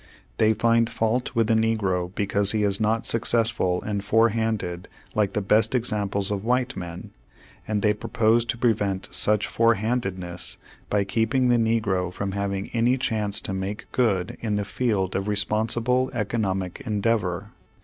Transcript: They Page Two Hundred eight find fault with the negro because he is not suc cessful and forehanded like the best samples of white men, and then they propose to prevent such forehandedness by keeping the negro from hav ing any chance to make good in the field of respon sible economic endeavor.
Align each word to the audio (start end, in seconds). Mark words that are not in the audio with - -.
They 0.39 0.45
Page 0.45 0.45
Two 0.45 0.45
Hundred 0.45 0.49
eight 0.49 0.61
find 0.61 0.89
fault 0.89 1.35
with 1.35 1.45
the 1.45 1.53
negro 1.53 2.15
because 2.15 2.53
he 2.53 2.63
is 2.63 2.79
not 2.81 3.05
suc 3.05 3.21
cessful 3.21 3.83
and 3.83 4.03
forehanded 4.03 4.87
like 5.13 5.33
the 5.33 5.41
best 5.43 5.75
samples 5.85 6.31
of 6.31 6.43
white 6.43 6.75
men, 6.75 7.11
and 7.67 7.83
then 7.83 7.87
they 7.91 7.93
propose 7.93 8.43
to 8.45 8.57
prevent 8.57 9.09
such 9.11 9.45
forehandedness 9.45 10.57
by 10.89 11.03
keeping 11.03 11.49
the 11.49 11.57
negro 11.57 12.11
from 12.11 12.31
hav 12.31 12.51
ing 12.51 12.71
any 12.73 12.97
chance 12.97 13.39
to 13.41 13.53
make 13.53 13.91
good 13.91 14.37
in 14.41 14.55
the 14.55 14.65
field 14.65 15.15
of 15.15 15.25
respon 15.25 15.67
sible 15.67 16.11
economic 16.15 16.81
endeavor. 16.83 17.49